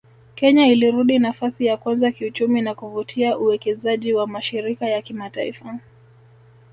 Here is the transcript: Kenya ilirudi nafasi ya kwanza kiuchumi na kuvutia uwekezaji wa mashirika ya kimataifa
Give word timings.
Kenya 0.35 0.65
ilirudi 0.67 1.19
nafasi 1.19 1.65
ya 1.65 1.77
kwanza 1.77 2.11
kiuchumi 2.11 2.61
na 2.61 2.75
kuvutia 2.75 3.37
uwekezaji 3.37 4.13
wa 4.13 4.27
mashirika 4.27 4.85
ya 4.85 5.01
kimataifa 5.01 5.79